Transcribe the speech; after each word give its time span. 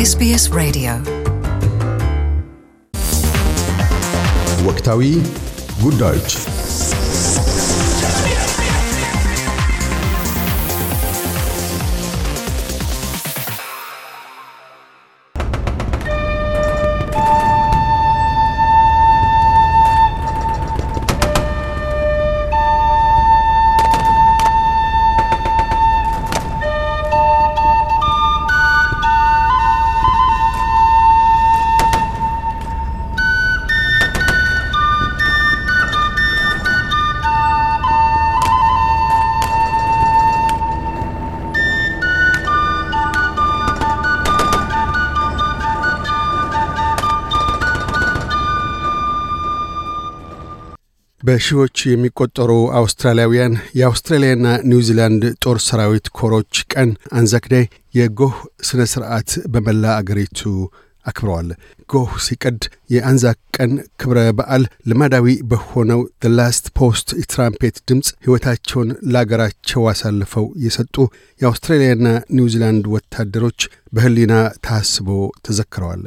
SBS 0.00 0.44
Radio 0.52 0.92
ወቅታዊ 4.66 5.20
ጉዳዮች 5.82 6.36
በሺዎች 51.23 51.77
የሚቆጠሩ 51.87 52.51
አውስትራሊያውያን 52.77 53.55
የአውስትራሊያና 53.79 54.47
ኒውዚላንድ 54.69 55.23
ጦር 55.43 55.57
ሰራዊት 55.65 56.07
ኮሮች 56.17 56.53
ቀን 56.73 56.89
Anzac 57.17 57.45
Day 57.53 57.65
የጎህ 57.97 58.35
ሥነ 58.67 58.83
ሥርዓት 58.93 59.31
በመላ 59.53 59.83
አገሪቱ 59.97 60.41
አክብረዋል። 61.05 61.47
ጎህ 61.89 62.11
ሲቀድ 62.25 62.59
የአንዛክ 62.93 63.39
ቀን 63.57 63.71
ክብረ 64.01 64.19
በዓል 64.37 64.63
ልማዳዊ 64.89 65.27
በሆነው 65.51 66.01
The 66.19 66.31
Last 66.35 66.65
Post 66.77 67.07
የትራምፔት 67.19 67.77
ድምፅ 67.89 68.09
ሕይወታቸውን 68.25 68.89
ለአገራቸው 69.11 69.87
አሳልፈው 69.91 70.47
የሰጡ 70.65 70.95
የአውስትራሊያና 71.41 72.07
ኒውዚላንድ 72.37 72.87
ወታደሮች 72.95 73.61
በሕሊና 73.93 74.33
ታስቦ 74.67 75.09
ተዘክረዋል። 75.47 76.03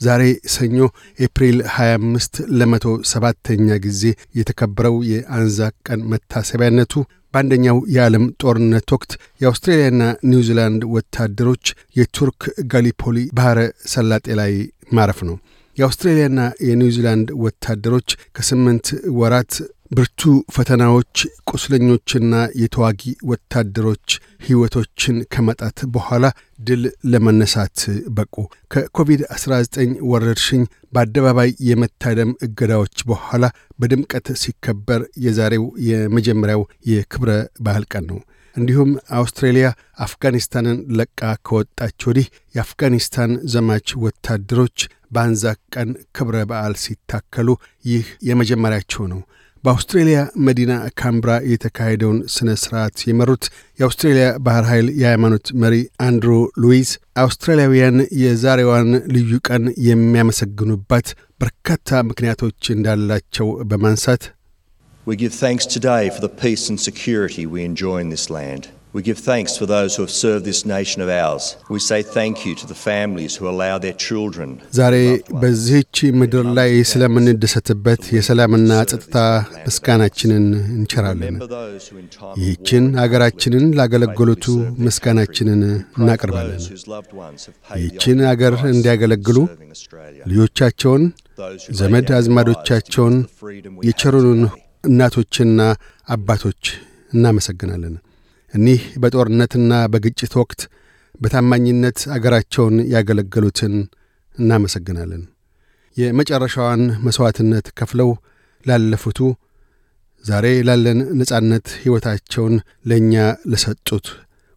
ዛሬ 0.00 0.22
ሰኞ 0.52 0.76
ኤፕሪል 1.18 1.58
25 1.72 2.40
ለመቶ 2.58 2.84
ሰባተኛ 3.10 3.78
ጊዜ 3.86 4.02
የተከበረው 4.38 4.96
የአንዛክ 5.10 5.74
ቀን 5.88 6.02
መታሰቢያነቱ 6.12 6.94
በአንደኛው 7.34 7.78
የዓለም 7.94 8.24
ጦርነት 8.42 8.88
ወቅት 8.94 9.10
የአውስትሬልያና 9.40 10.02
ኒውዚላንድ 10.30 10.82
ወታደሮች 10.94 11.64
የቱርክ 11.98 12.42
ጋሊፖሊ 12.72 13.26
ባሕረ 13.38 13.60
ሰላጤ 13.92 14.26
ላይ 14.40 14.52
ማረፍ 14.92 15.20
ነው። 15.28 15.36
የአውስትሬልያና 15.76 16.38
የኒውዚላንድ 16.68 17.28
ወታደሮች 17.42 18.08
ከስምንት 18.36 18.86
ወራት 19.18 19.52
ብርቱ 19.90 20.20
ፈተናዎች፣ 20.54 21.18
ቁስለኞችና 21.50 22.32
የተዋጊ 22.62 23.02
ወታደሮች 23.30 24.08
ሕይወቶችን 24.46 25.16
ከመቅጠፍ 25.32 25.78
በኋላ 25.94 26.24
ድል 26.60 26.82
ለመነሳት 27.12 27.78
በቁ። 28.16 28.34
ከኮቪድ-19 28.72 29.78
ወረርሽኝ 30.10 30.62
በአደባባይ 30.92 31.50
የመታደም 31.68 32.32
እገዳዎች 32.46 32.96
በኋላ 33.10 33.44
በድምቀት 33.78 34.28
ሲከበር 34.42 35.02
የዛሬው 35.26 35.64
የመጀመሪያው 35.88 36.62
የክብረ 36.90 37.30
ባህል 37.60 37.86
ቀን 37.92 38.06
ነው። 38.10 38.20
እንዲሁም 38.56 38.90
አውስትሬልያ 39.16 39.66
አፍጋኒስታንን 40.04 40.78
ለቃ 40.98 41.18
ከወጣች 41.46 42.06
ወዲህ 42.08 42.26
የአፍጋኒስታን 42.54 43.32
ዘማች 43.52 43.88
ወታደሮች 44.04 44.78
በአንዛክ 45.12 45.60
ቀን 45.74 45.90
ክብረ 46.16 46.36
በዓል 46.50 46.74
ሲታከሉ 46.82 47.48
ይህ 47.84 48.06
የመጀመሪያቸው 48.28 49.04
ነው። 49.12 49.20
በአውስትሬልያ 49.64 50.18
መዲና 50.46 50.72
ካምብራ 51.00 51.30
የተካሄደውን 51.52 52.18
ሥነ 52.34 52.50
ሥርዓት 52.62 52.96
የመሩት 53.08 53.44
የአውስትሬልያ 53.78 54.26
ባህር 54.46 54.64
ኃይል 54.70 54.88
የሃይማኖት 55.00 55.46
መሪ 55.62 55.74
አንድሩ 56.06 56.32
ሉዊዝ 56.62 56.90
አውስትራሊያውያን 57.22 57.98
የዛሬዋን 58.22 58.90
ልዩ 59.14 59.40
ቀን 59.48 59.64
የሚያመሰግኑባት 59.88 61.08
በርካታ 61.40 62.02
ምክንያቶች 62.10 62.72
እንዳላቸው 62.76 63.48
በማንሳት 63.70 64.24
We 65.06 65.16
give 65.16 65.34
thanks 65.36 65.66
today 65.68 66.02
for 66.10 66.20
the 66.20 66.32
peace 66.36 66.64
and 66.70 66.78
security 66.80 67.44
we 67.46 67.60
enjoy 67.64 67.96
in 67.98 68.08
this 68.10 68.26
land. 68.30 68.64
We 68.98 69.02
give 69.02 69.18
thanks 69.22 69.52
for 69.56 69.66
those 69.66 69.90
who 69.94 70.02
have 70.02 70.10
served 70.12 70.44
this 70.44 70.60
nation 70.66 71.00
of 71.02 71.08
ours. 71.08 71.44
We 71.70 71.78
say 71.80 72.02
thank 72.02 72.44
you 72.44 72.52
to 72.56 72.66
the 72.66 72.78
families 72.86 73.36
who 73.36 73.44
allow 73.48 73.74
their 73.78 73.96
children. 74.06 74.48
ዛሬ 74.78 74.94
በዚህች 75.42 75.98
ምድር 76.20 76.46
ላይ 76.58 76.70
ስለምንደሰትበት 76.92 78.02
የሰላምና 78.16 78.70
ጸጥታ 78.92 79.16
ምስጋናችንን 79.66 80.46
እንቸራለን። 80.78 81.36
ይህችን 82.40 82.86
አገራችንን 83.04 83.66
ላገለገሉቱ 83.80 84.46
ምስጋናችንን 84.86 85.62
እናቀርባለን። 86.00 86.60
ይህችን 87.82 88.18
አገር 88.32 88.56
እንዲያገለግሉ. 88.74 89.38
ልጆቻቸውን፣ 90.32 91.04
ዘመድ 91.80 92.10
አዝማዶቻቸውን፣ 92.20 93.16
የቸሩንን. 93.90 94.42
እናቶችና 94.84 95.60
አባቶች 96.08 96.64
እናመሰግናለን። 97.12 97.94
እኒህ 98.54 98.82
በጦርነትና 99.02 99.72
በግጭት 99.92 100.34
ወቅት 100.40 100.60
በታማኝነት 101.14 101.98
አገራቸውን 102.14 102.76
ያገለገሉትን 102.92 103.74
እናመሰግናለን። 104.38 105.22
የመጨረሻዋን 105.96 106.82
መሥዋዕትነት 107.06 107.66
ከፍለው 107.78 108.10
ላለፉቱ 108.66 109.18
ዛሬ 110.24 110.46
ላለን 110.66 110.98
ነጻነት 111.18 111.66
ሕይወታቸውን 111.82 112.54
ለእኛ 112.84 113.14
ለሰጡት 113.50 114.06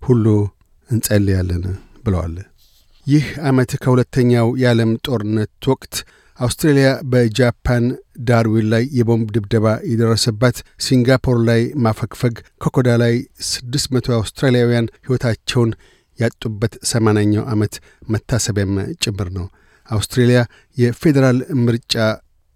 ሁሉ 0.02 0.26
እንጸልያለን 0.90 1.64
ብለዋል። 2.06 2.36
ይህ 3.08 3.28
ዓመት 3.50 3.72
ከሁለተኛው 3.84 4.48
የዓለም 4.62 4.92
ጦርነት 5.06 5.68
ወቅት 5.72 5.96
አውስትሬልያ 6.42 6.90
በጃፓን 7.12 7.86
ዳርዊን 8.28 8.68
ላይ 8.74 8.84
የቦምብ 8.98 9.28
ድብደባ 9.36 9.66
የደረሰባት፣ 9.90 10.56
ሲንጋፖር 10.86 11.38
ላይ 11.50 11.62
ማፈግፈግ፣ 11.86 12.36
ኮኮዳ 12.64 12.90
ላይ 13.04 13.14
ስድስት 13.50 13.88
መቶ 13.96 14.08
አውስትራሊያውያን 14.18 14.92
ሕይወታቸውን 15.06 15.72
ያጡበት 16.20 16.74
ሰማንያኛው 16.92 17.46
ዓመት 17.54 17.76
መታሰቢያም 18.10 18.74
ጭምር 19.04 19.30
ነው። 19.38 19.46
አውስትሬልያ 19.90 20.40
የፌዴራል 20.78 21.38
ምርጫ 21.64 21.96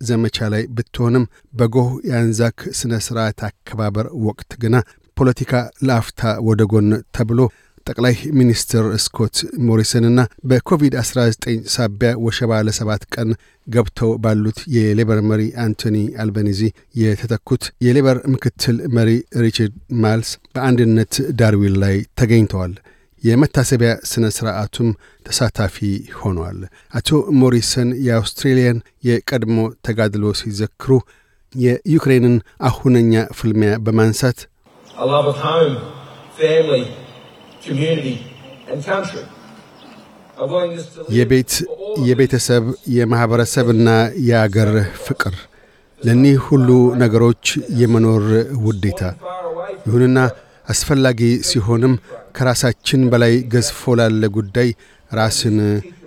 ዘመቻ 0.01 0.47
ላይ 0.53 0.63
ብትሆንም 0.75 1.25
በጎህ 1.53 1.89
የአንዛክ 2.09 2.59
ሥነ 2.79 2.93
ሥርዓት 3.05 3.39
አከባበር 3.47 4.07
ወቅት 4.25 4.51
ግና 4.63 4.75
ፖለቲካ 5.17 5.53
ለአፍታ 5.87 6.21
ወደ 6.47 6.61
ጎን 6.71 6.87
ተብሎ 7.15 7.39
ጠቅላይ 7.85 8.15
ሚኒስትር 8.37 8.85
ስኮት 9.03 9.35
ሞሪሰንና 9.67 10.19
በኮቪድ-19 10.49 11.45
ሳቢያ 11.73 12.11
ወሸባ 12.25 12.61
ለሰባት 12.67 13.03
ቀን 13.15 13.29
ገብተው 13.67 14.11
ባሉት 14.23 14.59
የሌበር 14.75 15.19
መሪ 15.29 15.43
አንቶኒ 15.63 15.97
አልበኒዚ 16.23 16.61
የተተኩት 17.01 17.63
የሌበር 17.85 18.19
ምክትል 18.33 18.77
መሪ 18.97 19.11
ሪቻርድ 19.43 19.73
ማልስ 20.03 20.31
በአንድነት 20.55 21.13
ዳርዊን 21.41 21.77
ላይ 21.83 21.97
ተገኝተዋል። 22.21 22.73
የመታሰቢያ 23.23 23.91
ሥነ 24.05 24.25
ሥርዓቱም 24.35 24.89
ተሳታፊ 25.25 25.77
ሆነዋል። 26.19 26.59
አቶ 26.93 27.09
ሞሪሰን 27.41 27.91
የአውስትሬልያን 28.07 28.79
የቀድሞ 29.07 29.57
ተጋድሎ 29.87 30.33
ሲዘክሩ 30.41 30.91
የዩክሬንን 31.55 32.35
አሁነኛ 32.69 33.25
ፍልሚያ 33.33 33.73
በማንሳት 33.85 34.39
የቤት 41.15 41.51
የቤተሰብ 42.07 42.63
የማኅበረሰብና 42.95 43.89
የአገር 44.27 44.71
ፍቅር። 45.05 45.35
ለእኒህ 46.01 46.37
ሁሉ 46.47 46.69
ነገሮች 47.01 47.45
የመኖር 47.81 48.25
ውዴታ 48.65 49.01
ይሁንና 49.85 50.17
አስፈላጊ 50.67 51.19
ሲሆንም 51.49 51.93
ከራሳችን 52.37 53.01
በላይ 53.11 53.33
ገዝፎ 53.53 53.93
ላለ 53.99 54.25
ጉዳይ 54.37 54.69
ራስን 55.11 55.57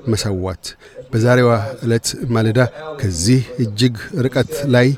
መሰዋት። 0.08 0.64
በዛሬዋ 1.12 1.50
ዕለት 1.84 2.06
ማለዳ 2.34 2.60
ከዚህ 3.00 3.43
እጅግ 3.64 3.94
ርቀት 4.25 4.52
ላይ 4.75 4.88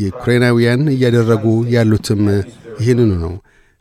የዩክሬናውያን 0.00 0.82
እያደረጉ 0.94 1.44
ያሉትም 1.74 2.22
ይህንኑ 2.80 3.10
ነው። 3.24 3.34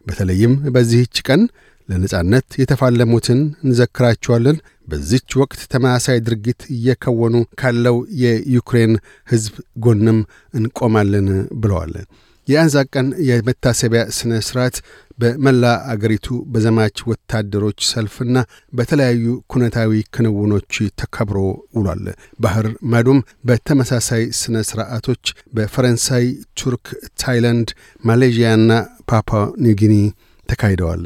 በተለይም 0.08 0.54
በዚህች 0.76 1.18
ቀን 1.28 1.42
ለነጻነት 1.90 2.48
የተፋለሙትን 2.62 3.40
እንዘክራቸዋለን። 3.66 4.58
በዚች 4.88 5.32
ወቅት 5.42 5.62
ተመሳሳይ 5.74 6.18
ድርጊት 6.28 6.62
እየከወኑ 6.76 7.36
ካለው 7.62 7.98
የዩክሬን 8.22 8.94
ሕዝብ 9.28 9.56
ጎንም 9.86 10.20
እንቆማለን 10.54 11.30
ብለዋል። 11.62 11.94
የአንዛክ 12.48 12.88
ቀን 12.96 13.08
የመታሰቢያ 13.28 14.02
ሥነ 14.18 14.32
ሥርዓት 14.48 14.78
በመላ 15.20 15.64
አገሪቱ 15.92 16.38
በዘማች 16.54 16.98
ወታደሮች 17.10 17.80
ሰልፍና 17.90 18.38
በተለያዩ 18.74 19.24
ኩነታዊ 19.48 20.02
ክንውኖች 20.16 20.72
ተከብሮ 21.02 21.38
ውሏል። 21.78 22.04
ባህር 22.40 22.68
ማዶም 22.94 23.20
በተመሳሳይ 23.46 24.26
ሥነ 24.42 24.64
ሥርዓቶች 24.70 25.24
በፈረንሳይ፣ 25.54 26.26
ቱርክ፣ 26.58 26.88
ታይላንድ፣ 27.22 27.70
ማሌዥያና 28.04 28.70
ፓፓ 29.12 29.30
ኒውጊኒ 29.58 29.96
ተካሂደዋል። 30.50 31.06